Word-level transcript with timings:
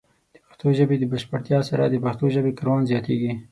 د 0.33 0.35
پښتو 0.45 0.67
ژبې 0.77 0.95
د 0.99 1.03
بشپړتیا 1.11 1.59
سره، 1.69 1.83
د 1.89 1.95
پښتو 2.05 2.25
ژبې 2.35 2.51
کارول 2.59 2.83
زیاتېږي. 2.91 3.31